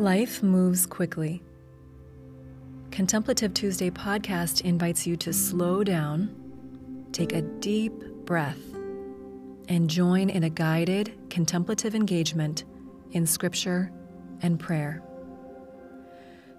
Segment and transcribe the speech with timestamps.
[0.00, 1.42] Life moves quickly.
[2.90, 6.34] Contemplative Tuesday podcast invites you to slow down,
[7.12, 7.92] take a deep
[8.24, 8.62] breath,
[9.68, 12.64] and join in a guided contemplative engagement
[13.10, 13.92] in Scripture
[14.40, 15.02] and prayer.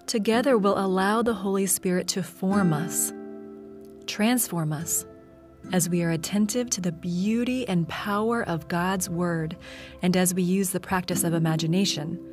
[0.06, 3.12] Together, we'll allow the Holy Spirit to form us,
[4.06, 5.04] transform us,
[5.72, 9.56] as we are attentive to the beauty and power of God's Word,
[10.00, 12.28] and as we use the practice of imagination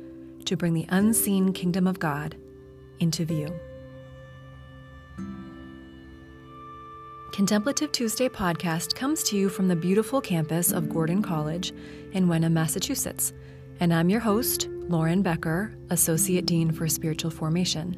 [0.46, 2.36] to bring the unseen kingdom of God
[2.98, 3.52] into view.
[7.32, 11.72] Contemplative Tuesday podcast comes to you from the beautiful campus of Gordon College
[12.12, 13.32] in Wenham, Massachusetts,
[13.78, 17.96] and I'm your host, Lauren Becker, Associate Dean for Spiritual Formation.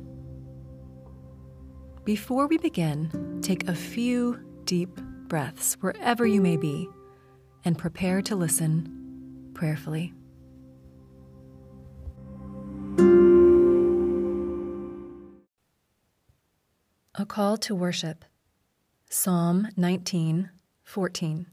[2.04, 4.94] Before we begin, take a few deep
[5.28, 6.88] breaths wherever you may be
[7.64, 10.12] and prepare to listen prayerfully.
[17.14, 18.24] A call to worship.
[19.10, 20.48] Psalm 19,
[20.82, 21.46] 14.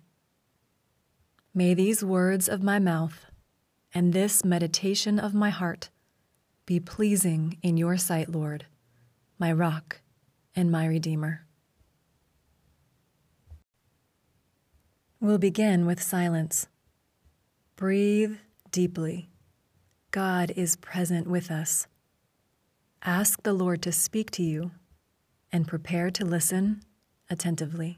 [1.53, 3.25] May these words of my mouth
[3.93, 5.89] and this meditation of my heart
[6.65, 8.67] be pleasing in your sight, Lord,
[9.37, 9.99] my rock
[10.55, 11.45] and my redeemer.
[15.19, 16.67] We'll begin with silence.
[17.75, 18.37] Breathe
[18.71, 19.27] deeply.
[20.11, 21.85] God is present with us.
[23.03, 24.71] Ask the Lord to speak to you
[25.51, 26.81] and prepare to listen
[27.29, 27.97] attentively.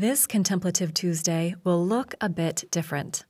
[0.00, 3.26] This Contemplative Tuesday will look a bit different.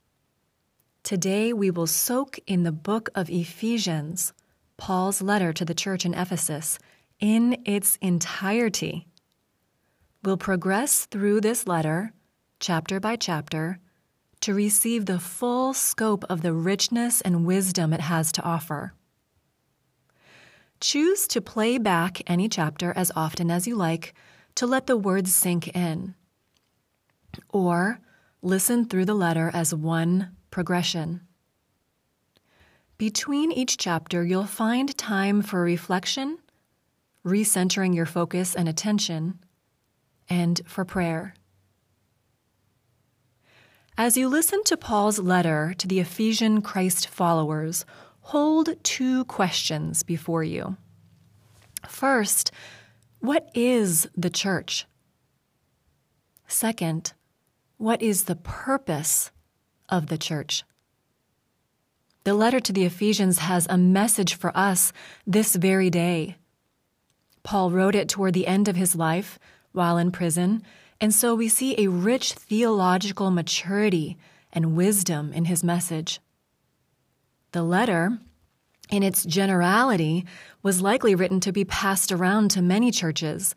[1.03, 4.33] Today we will soak in the book of Ephesians,
[4.77, 6.79] Paul's letter to the church in Ephesus,
[7.19, 9.09] in its entirety.
[10.23, 12.13] We'll progress through this letter,
[12.61, 13.81] chapter by chapter,
[14.43, 18.95] to receive the full scope of the richness and wisdom it has to offer.
[20.81, 24.15] Choose to play back any chapter as often as you like
[24.55, 26.15] to let the words sink in
[27.49, 28.01] or
[28.43, 31.21] listen through the letter as one progression.
[32.99, 36.39] Between each chapter, you'll find time for reflection,
[37.25, 39.39] recentering your focus and attention,
[40.29, 41.35] and for prayer.
[43.97, 47.85] As you listen to Paul's letter to the Ephesian Christ followers,
[48.21, 50.77] hold two questions before you.
[51.87, 52.51] First,
[53.19, 54.87] what is the church?
[56.47, 57.13] Second,
[57.81, 59.31] what is the purpose
[59.89, 60.65] of the church?
[62.25, 64.93] The letter to the Ephesians has a message for us
[65.27, 66.37] this very day.
[67.43, 69.39] Paul wrote it toward the end of his life
[69.73, 70.63] while in prison,
[71.01, 74.19] and so we see a rich theological maturity
[74.53, 76.21] and wisdom in his message.
[77.53, 78.19] The letter,
[78.91, 80.27] in its generality,
[80.63, 83.55] was likely written to be passed around to many churches,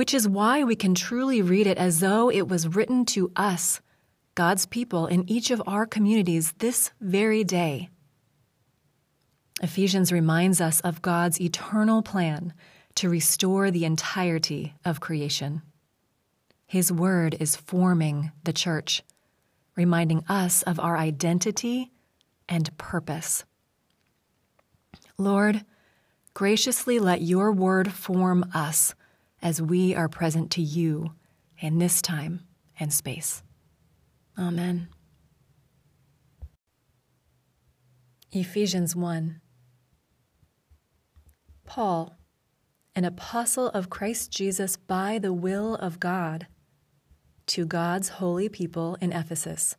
[0.00, 3.82] which is why we can truly read it as though it was written to us,
[4.34, 7.90] God's people, in each of our communities this very day.
[9.60, 12.54] Ephesians reminds us of God's eternal plan
[12.94, 15.60] to restore the entirety of creation.
[16.66, 19.02] His word is forming the church,
[19.76, 21.90] reminding us of our identity
[22.48, 23.44] and purpose.
[25.18, 25.62] Lord,
[26.32, 28.94] graciously let your word form us
[29.42, 31.12] as we are present to you
[31.58, 32.40] in this time
[32.78, 33.42] and space.
[34.38, 34.88] Amen.
[38.32, 39.40] Ephesians 1
[41.64, 42.16] Paul,
[42.96, 46.48] an apostle of Christ Jesus by the will of God,
[47.46, 49.76] to God's holy people in Ephesus,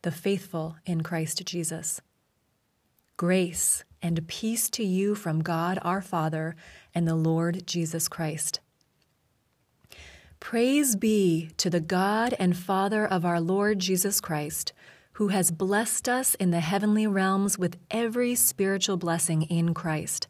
[0.00, 2.00] the faithful in Christ Jesus.
[3.18, 6.56] Grace and peace to you from God our Father
[6.94, 8.60] and the Lord Jesus Christ.
[10.40, 14.72] Praise be to the God and Father of our Lord Jesus Christ,
[15.12, 20.26] who has blessed us in the heavenly realms with every spiritual blessing in Christ.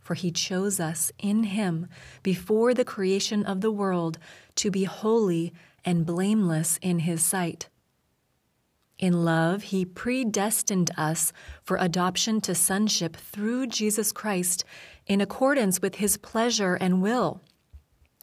[0.00, 1.86] For he chose us in him
[2.22, 4.18] before the creation of the world
[4.56, 5.52] to be holy
[5.84, 7.68] and blameless in his sight.
[8.98, 11.32] In love, he predestined us
[11.62, 14.64] for adoption to sonship through Jesus Christ
[15.06, 17.40] in accordance with his pleasure and will,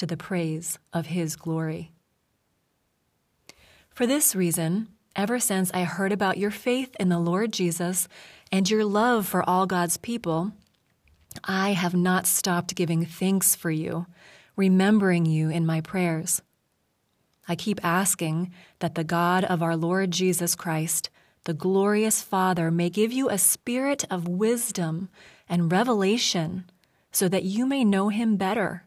[0.00, 1.92] to the praise of His glory.
[3.90, 8.08] For this reason, ever since I heard about your faith in the Lord Jesus
[8.50, 10.52] and your love for all God's people,
[11.44, 14.06] I have not stopped giving thanks for you,
[14.56, 16.40] remembering you in my prayers.
[17.46, 21.10] I keep asking that the God of our Lord Jesus Christ,
[21.44, 25.10] the glorious Father, may give you a spirit of wisdom
[25.46, 26.70] and revelation
[27.12, 28.86] so that you may know him better.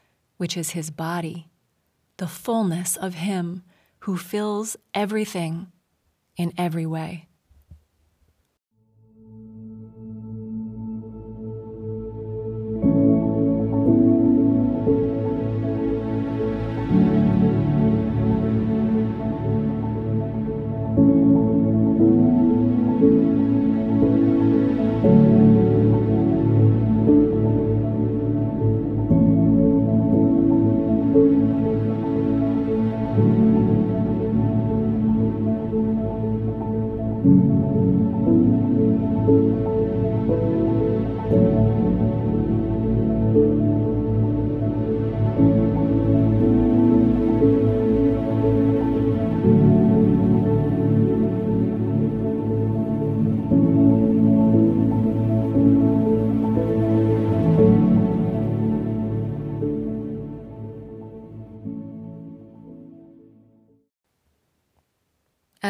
[0.41, 1.51] which is his body,
[2.17, 3.61] the fullness of him
[3.99, 5.71] who fills everything
[6.35, 7.27] in every way.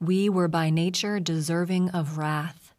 [0.00, 2.74] we were by nature deserving of wrath.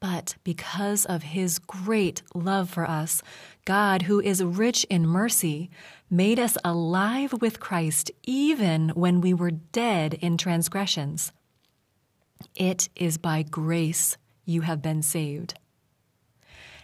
[0.00, 3.22] But because of his great love for us,
[3.66, 5.70] God, who is rich in mercy,
[6.08, 11.32] made us alive with Christ even when we were dead in transgressions.
[12.54, 15.54] It is by grace you have been saved.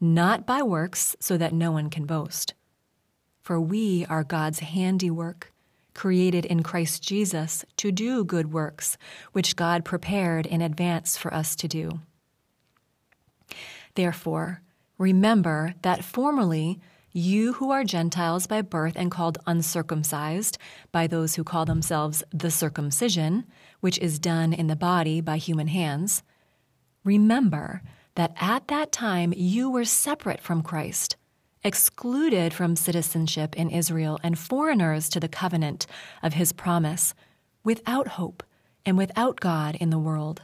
[0.00, 2.54] not by works, so that no one can boast.
[3.42, 5.52] For we are God's handiwork,
[5.94, 8.98] created in Christ Jesus to do good works,
[9.32, 12.00] which God prepared in advance for us to do.
[13.94, 14.62] Therefore,
[14.98, 16.80] remember that formerly
[17.12, 20.58] you who are Gentiles by birth and called uncircumcised
[20.92, 23.46] by those who call themselves the circumcision,
[23.80, 26.22] which is done in the body by human hands,
[27.04, 27.80] remember
[28.16, 31.16] that at that time you were separate from Christ,
[31.62, 35.86] excluded from citizenship in Israel, and foreigners to the covenant
[36.22, 37.14] of his promise,
[37.62, 38.42] without hope
[38.84, 40.42] and without God in the world.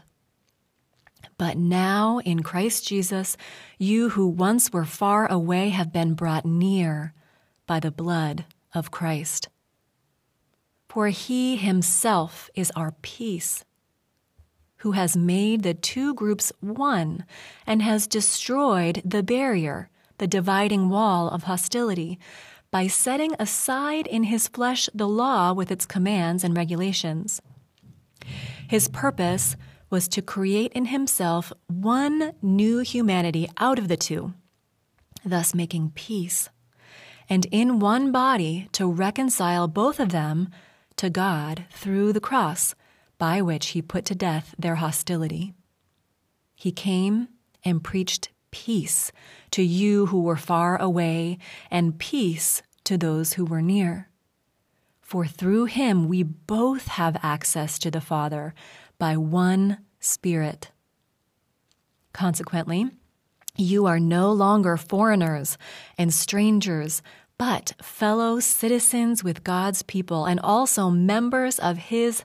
[1.39, 3.37] But now in Christ Jesus,
[3.79, 7.15] you who once were far away have been brought near
[7.67, 9.49] by the blood of Christ.
[10.89, 13.65] For he himself is our peace
[14.83, 17.25] who has made the two groups one
[17.65, 22.19] and has destroyed the barrier, the dividing wall of hostility,
[22.73, 27.41] by setting aside in his flesh the law with its commands and regulations.
[28.67, 29.55] His purpose
[29.89, 34.35] was to create in himself one new humanity out of the two,
[35.25, 36.49] thus making peace,
[37.29, 40.49] and in one body to reconcile both of them
[40.97, 42.75] to God through the cross
[43.23, 45.55] by which he put to death their hostility.
[46.57, 47.29] He came
[47.65, 49.13] and preached peace
[49.53, 51.39] to you who were far away,
[51.71, 54.09] and peace to those who were near.
[55.01, 58.55] For through him we both have access to the Father
[58.99, 60.73] by one Spirit.
[62.13, 62.91] Consequently,
[63.57, 65.57] you are no longer foreigners
[65.97, 67.03] and strangers,
[67.39, 72.25] but fellow citizens with God's people and also members of his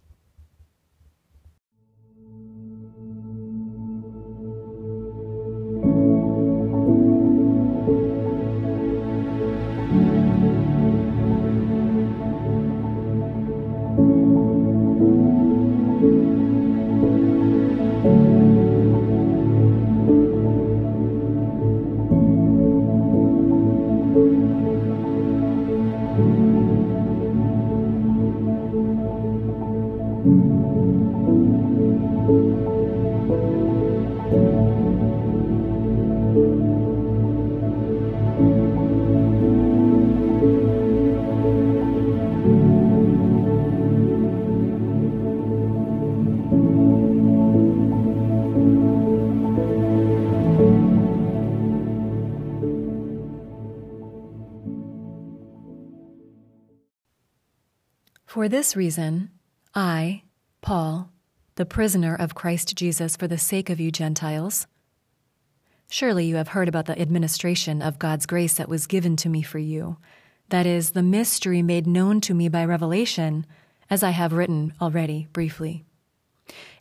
[58.41, 59.29] For this reason,
[59.75, 60.23] I,
[60.61, 61.11] Paul,
[61.57, 64.65] the prisoner of Christ Jesus for the sake of you Gentiles,
[65.91, 69.43] surely you have heard about the administration of God's grace that was given to me
[69.43, 69.97] for you,
[70.49, 73.45] that is, the mystery made known to me by revelation,
[73.91, 75.85] as I have written already briefly.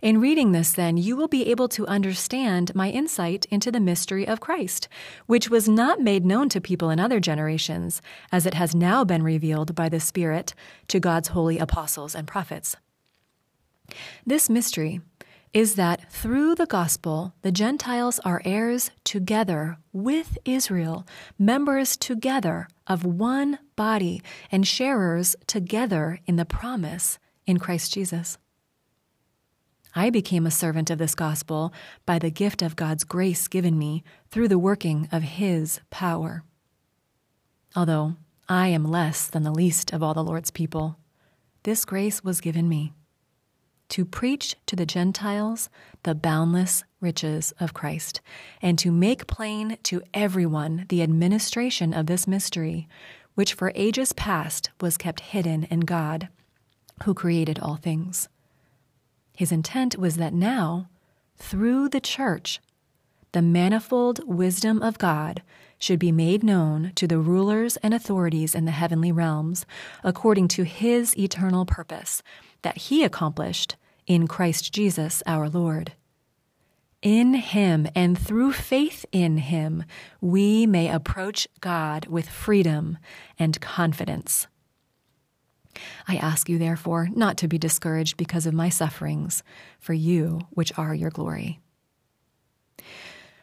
[0.02, 4.26] In reading this, then, you will be able to understand my insight into the mystery
[4.26, 4.88] of Christ,
[5.26, 8.00] which was not made known to people in other generations,
[8.32, 10.54] as it has now been revealed by the Spirit
[10.88, 12.76] to God's holy apostles and prophets.
[14.24, 15.00] This mystery
[15.52, 21.06] is that through the gospel, the Gentiles are heirs together with Israel,
[21.38, 24.22] members together of one body,
[24.52, 28.38] and sharers together in the promise in Christ Jesus.
[29.94, 31.72] I became a servant of this gospel
[32.06, 36.44] by the gift of God's grace given me through the working of His power.
[37.74, 38.16] Although
[38.48, 40.96] I am less than the least of all the Lord's people,
[41.62, 42.92] this grace was given me
[43.90, 45.68] to preach to the Gentiles
[46.04, 48.20] the boundless riches of Christ,
[48.62, 52.88] and to make plain to everyone the administration of this mystery,
[53.34, 56.28] which for ages past was kept hidden in God,
[57.04, 58.28] who created all things.
[59.40, 60.90] His intent was that now,
[61.38, 62.60] through the church,
[63.32, 65.42] the manifold wisdom of God
[65.78, 69.64] should be made known to the rulers and authorities in the heavenly realms
[70.04, 72.22] according to his eternal purpose
[72.60, 75.94] that he accomplished in Christ Jesus our Lord.
[77.00, 79.84] In him and through faith in him,
[80.20, 82.98] we may approach God with freedom
[83.38, 84.48] and confidence.
[86.08, 89.42] I ask you, therefore, not to be discouraged because of my sufferings,
[89.78, 91.60] for you, which are your glory.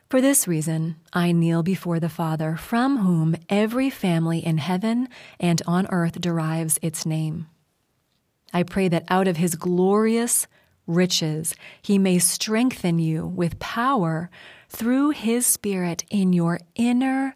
[0.10, 5.62] For this reason, I kneel before the Father, from whom every family in heaven and
[5.68, 7.48] on earth derives its name.
[8.54, 10.48] I pray that out of his glorious
[10.86, 14.30] riches he may strengthen you with power
[14.70, 17.36] through his Spirit in your inner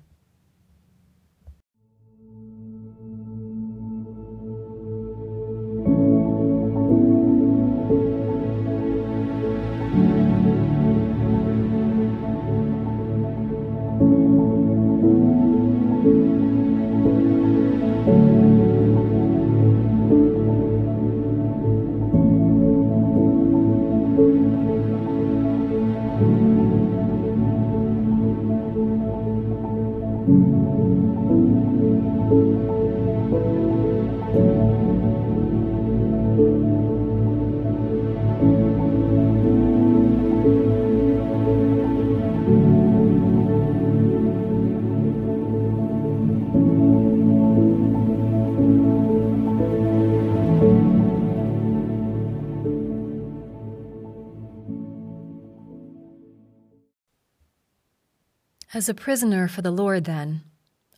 [58.81, 60.41] As a prisoner for the Lord, then,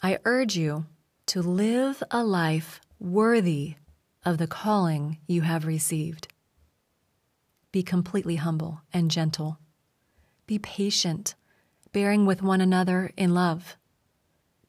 [0.02, 0.86] I urge you
[1.26, 3.76] to live a life worthy
[4.24, 6.30] of the calling you have received.
[7.74, 9.60] Be completely humble and gentle.
[10.48, 11.36] Be patient,
[11.92, 13.76] bearing with one another in love.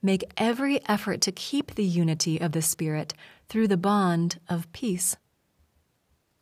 [0.02, 3.14] Make every effort to keep the unity of the Spirit
[3.48, 5.16] through the bond of peace.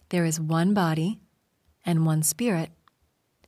[0.09, 1.21] There is one body
[1.85, 2.71] and one Spirit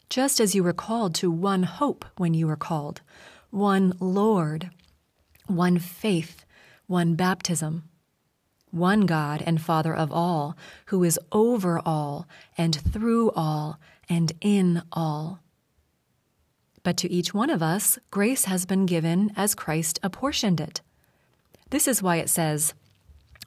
[0.09, 3.01] just as you were called to one hope when you were called,
[3.51, 4.71] one Lord,
[5.47, 6.45] one faith,
[6.87, 7.85] one baptism,
[8.71, 12.27] one God and Father of all, who is over all
[12.59, 15.41] and through all and in all.
[16.83, 20.83] But to each one of us, grace has been given as Christ apportioned it.
[21.71, 22.75] This is why it says,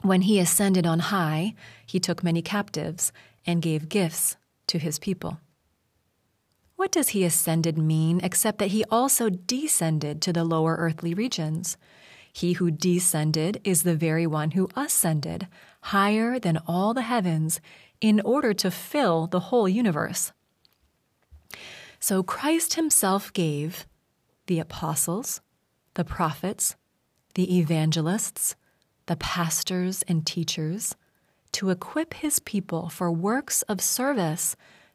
[0.01, 1.53] When he ascended on high,
[1.85, 3.11] he took many captives
[3.45, 5.39] and gave gifts to his people.
[6.77, 11.75] What does he ascended mean except that he also descended to the lower earthly regions?
[12.31, 15.47] He who descended is the very one who ascended,
[15.81, 17.59] higher than all the heavens,
[17.99, 20.31] in order to fill the whole universe.
[21.99, 23.87] So Christ himself gave
[24.45, 25.41] the apostles,
[25.95, 26.75] the prophets,
[27.33, 28.55] the evangelists,
[29.07, 30.95] the pastors and teachers
[31.53, 34.55] to equip his people for works of service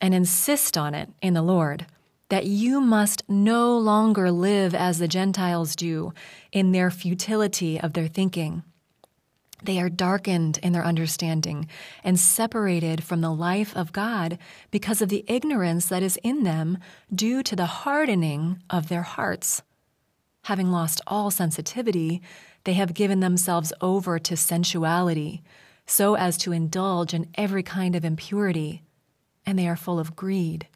[0.00, 1.86] and insist on it in the Lord
[2.30, 6.12] that you must no longer live as the Gentiles do
[6.52, 8.62] in their futility of their thinking.
[9.62, 11.68] They are darkened in their understanding
[12.02, 14.38] and separated from the life of God
[14.70, 16.78] because of the ignorance that is in them
[17.14, 19.62] due to the hardening of their hearts.
[20.44, 22.22] Having lost all sensitivity,
[22.64, 25.42] they have given themselves over to sensuality
[25.84, 28.82] so as to indulge in every kind of impurity,
[29.50, 30.68] and they are full of greed.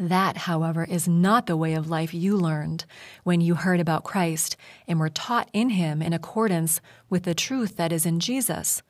[0.00, 2.84] That, however, is not the way of life you learned
[3.22, 4.56] when you heard about Christ
[4.88, 8.82] and were taught in him in accordance with the truth that is in Jesus.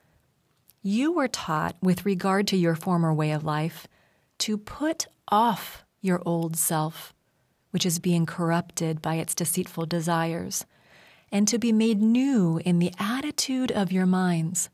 [0.83, 3.87] You were taught, with regard to your former way of life,
[4.39, 7.13] to put off your old self,
[7.73, 10.65] which is being corrupted by its deceitful desires,
[11.31, 14.71] and to be made new in the attitude of your minds,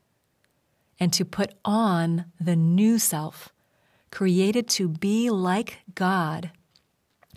[1.01, 3.51] and to put on the new self
[4.11, 6.51] created to be like God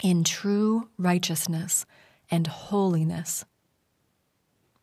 [0.03, 1.87] in true righteousness
[2.31, 3.45] and holiness.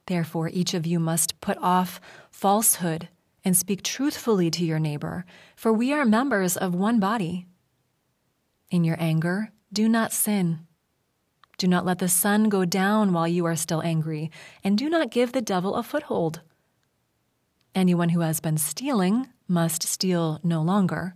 [0.06, 2.00] Therefore, each of you must put off
[2.32, 3.10] falsehood
[3.44, 7.46] and speak truthfully to your neighbor, for we are members of one body.
[8.70, 10.60] In your anger, do not sin.
[11.58, 14.30] Do not let the sun go down while you are still angry,
[14.64, 16.42] and do not give the devil a foothold.
[17.74, 21.16] Anyone who has been stealing must steal no longer,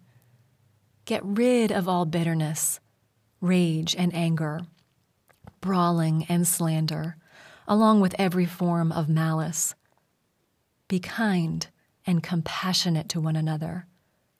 [1.11, 2.79] Get rid of all bitterness,
[3.41, 4.61] rage, and anger,
[5.59, 7.17] brawling and slander,
[7.67, 9.75] along with every form of malice.
[10.87, 11.67] Be kind
[12.07, 13.87] and compassionate to one another,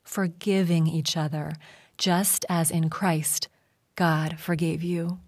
[0.02, 1.52] forgiving each other,
[1.98, 3.48] just as in Christ
[3.94, 5.20] God forgave you.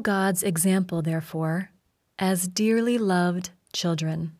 [0.00, 1.72] Follow God's example, therefore,
[2.18, 4.32] as dearly loved children,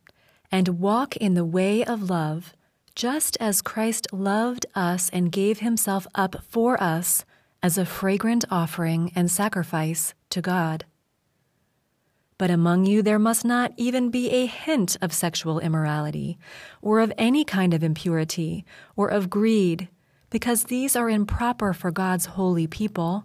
[0.50, 2.54] and walk in the way of love,
[2.94, 7.26] just as Christ loved us and gave himself up for us
[7.62, 10.86] as a fragrant offering and sacrifice to God.
[12.38, 16.38] But among you there must not even be a hint of sexual immorality,
[16.80, 18.64] or of any kind of impurity,
[18.96, 19.88] or of greed,
[20.30, 23.24] because these are improper for God's holy people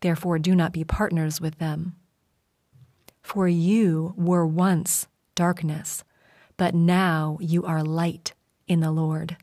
[0.00, 1.96] Therefore, do not be partners with them.
[3.22, 6.04] For you were once darkness,
[6.56, 8.32] but now you are light
[8.66, 9.36] in the Lord.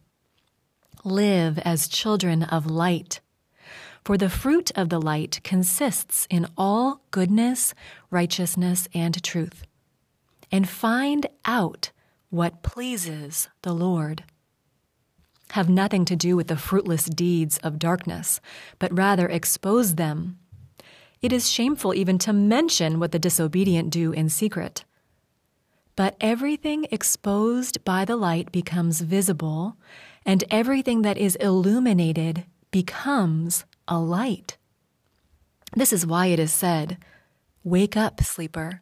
[1.03, 3.19] Live as children of light.
[4.03, 7.73] For the fruit of the light consists in all goodness,
[8.11, 9.65] righteousness, and truth.
[10.51, 11.91] And find out
[12.29, 14.23] what pleases the Lord.
[15.51, 18.41] Have nothing to do with the fruitless deeds of darkness,
[18.77, 20.37] but rather expose them.
[21.21, 24.85] It is shameful even to mention what the disobedient do in secret.
[25.95, 29.77] But everything exposed by the light becomes visible,
[30.25, 34.57] and everything that is illuminated becomes a light.
[35.75, 36.97] This is why it is said,
[37.63, 38.81] Wake up, sleeper,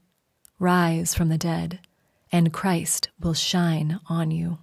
[0.60, 1.80] rise from the dead,
[2.32, 4.60] and Christ will shine on you.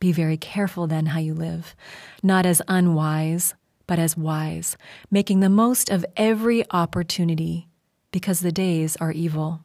[0.00, 1.74] Be very careful then how you live,
[2.22, 3.54] not as unwise,
[3.88, 4.76] but as wise,
[5.10, 7.66] making the most of every opportunity,
[8.12, 9.64] because the days are evil.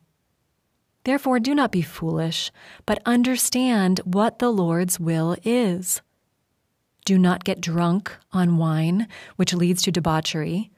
[1.03, 2.51] Therefore, do not be foolish,
[2.85, 6.01] but understand what the Lord's will is.
[7.05, 10.71] Do not get drunk on wine, which leads to debauchery.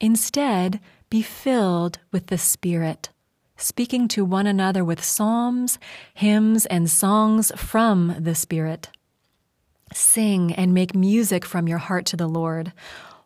[0.00, 3.10] Instead, be filled with the Spirit,
[3.56, 5.78] speaking to one another with psalms,
[6.14, 8.90] hymns, and songs from the Spirit.
[9.92, 12.72] Sing and make music from your heart to the Lord,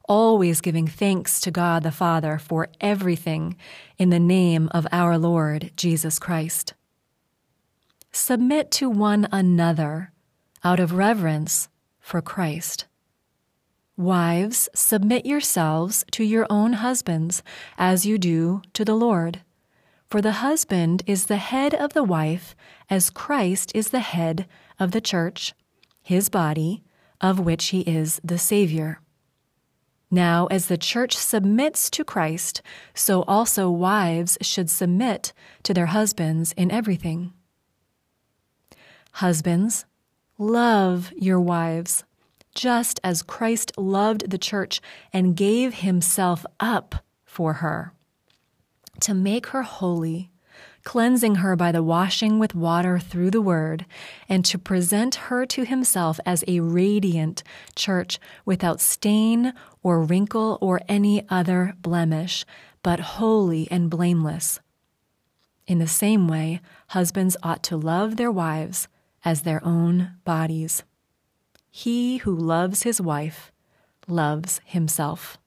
[0.08, 3.56] always giving thanks to God the Father for everything
[3.98, 6.74] in the name of our Lord Jesus Christ.
[8.12, 10.12] Submit to one another
[10.62, 11.68] out of reverence
[12.00, 12.86] for Christ.
[13.96, 17.42] Wives, submit yourselves to your own husbands
[17.78, 19.42] as you do to the Lord.
[20.10, 22.54] For the husband is the head of the wife,
[22.88, 24.46] as Christ is the head
[24.78, 25.54] of the church,
[26.04, 26.84] his body,
[27.20, 29.00] of which he is the Savior.
[30.10, 32.62] Now, as the church submits to Christ,
[32.94, 35.32] so also wives should submit
[35.64, 37.32] to their husbands in everything.
[39.14, 39.86] Husbands,
[40.38, 42.02] Love your wives,
[42.56, 44.80] just as Christ loved the church
[45.12, 47.92] and gave himself up for her,
[49.00, 50.30] to make her holy,
[50.84, 53.86] cleansing her by the washing with water through the word,
[54.28, 57.42] and to present her to himself as a radiant
[57.74, 62.44] church without stain or wrinkle or any other blemish,
[62.82, 64.60] but holy and blameless.
[65.66, 68.86] In the same way, husbands ought to love their wives
[69.24, 70.82] as their own bodies.
[71.70, 73.50] He who loves his wife
[74.06, 75.38] loves himself.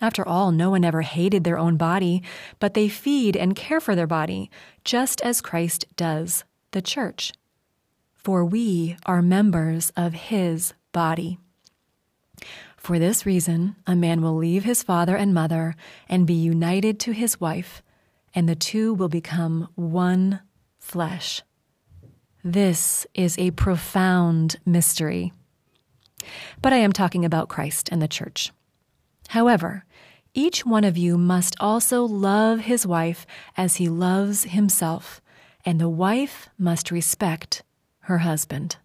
[0.00, 2.22] After all, no one ever hated their own body,
[2.58, 4.50] but they feed and care for their body,
[4.84, 7.32] just as Christ does the church.
[8.14, 11.38] For we are members of his body.
[12.76, 15.74] For this reason, a man will leave his father and mother
[16.08, 17.82] and be united to his wife,
[18.34, 20.40] and the two will become one
[20.78, 21.42] flesh.
[22.42, 25.32] This is a profound mystery.
[26.60, 28.52] But I am talking about Christ and the church.
[29.28, 29.84] However,
[30.34, 35.20] each one of you must also love his wife as he loves himself,
[35.64, 37.62] and the wife must respect
[38.00, 38.76] her husband.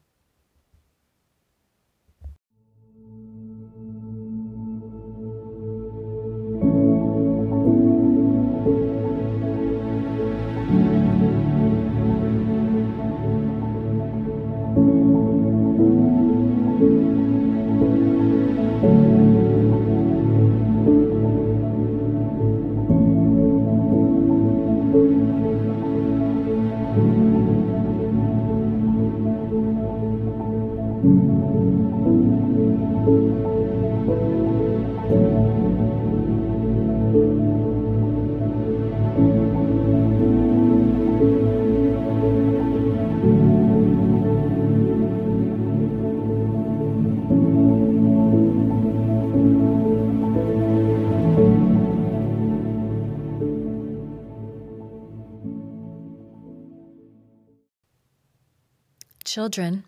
[59.30, 59.84] Children,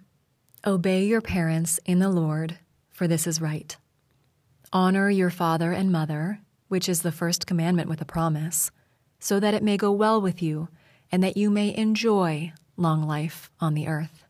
[0.67, 2.60] obey your parents in the Lord,
[2.91, 3.75] for this is right.
[4.71, 8.69] Honor your father and mother, which is the first commandment with a promise,
[9.19, 10.69] so that it may go well with you
[11.12, 14.25] and that you may enjoy long life on the earth.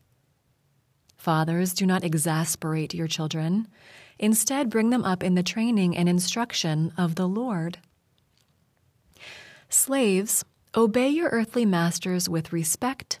[1.18, 3.68] Fathers, do not exasperate your children.
[4.18, 7.76] Instead, bring them up in the training and instruction of the Lord.
[9.68, 10.42] Slaves,
[10.74, 13.20] obey your earthly masters with respect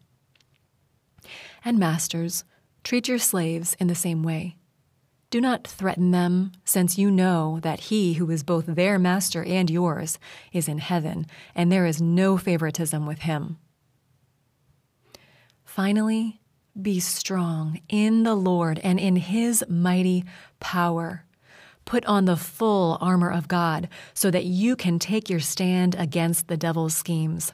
[1.63, 2.43] And masters,
[2.83, 4.57] treat your slaves in the same way.
[5.29, 9.69] Do not threaten them, since you know that he who is both their master and
[9.69, 10.19] yours
[10.51, 13.57] is in heaven, and there is no favoritism with him.
[15.63, 16.41] Finally,
[16.79, 20.25] be strong in the Lord and in his mighty
[20.59, 21.25] power.
[21.85, 26.49] Put on the full armor of God so that you can take your stand against
[26.49, 27.53] the devil's schemes.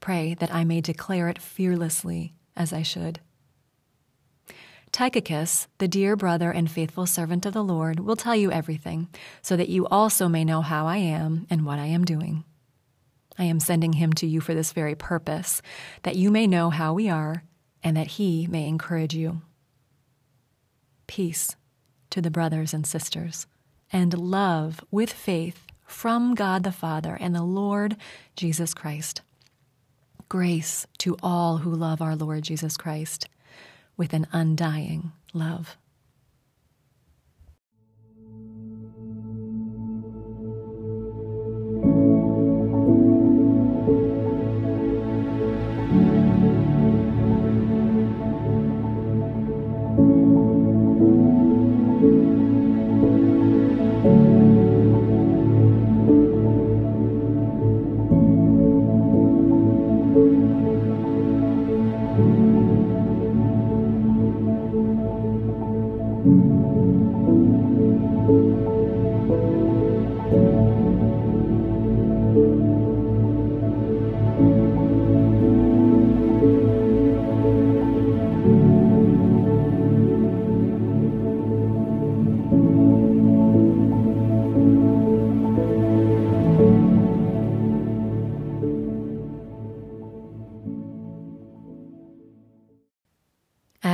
[0.00, 3.20] Pray that I may declare it fearlessly as I should.
[4.92, 9.08] Tychicus, the dear brother and faithful servant of the Lord, will tell you everything,
[9.40, 12.44] so that you also may know how I am and what I am doing.
[13.38, 15.62] I am sending him to you for this very purpose,
[16.02, 17.44] that you may know how we are,
[17.82, 19.42] and that he may encourage you.
[21.06, 21.56] Peace
[22.10, 23.46] to the brothers and sisters,
[23.92, 27.96] and love with faith from God the Father and the Lord
[28.34, 29.22] Jesus Christ
[30.30, 33.28] grace to all who love our Lord Jesus Christ
[33.96, 35.76] with an undying love.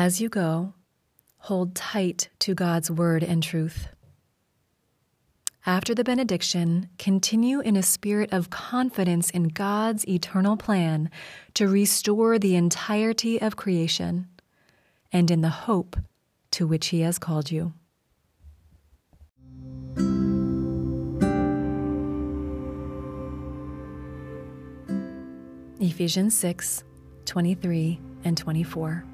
[0.06, 0.72] As you go,
[1.38, 3.88] hold tight to God's word and truth.
[5.66, 11.10] After the benediction, continue in a spirit of confidence in God's eternal plan
[11.54, 14.28] to restore the entirety of creation
[15.10, 15.96] and in the hope
[16.52, 17.72] to which He has called you.
[25.80, 26.84] Ephesians 6
[27.24, 29.04] 23 and 24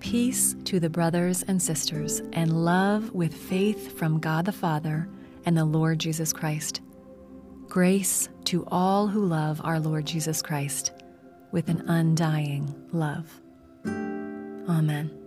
[0.00, 5.08] peace to the brothers and sisters, and love with faith from God the Father
[5.44, 6.80] and the Lord Jesus Christ.
[7.68, 10.92] Grace to all who love our Lord Jesus Christ
[11.52, 13.40] with an undying love.
[13.86, 15.19] Amen.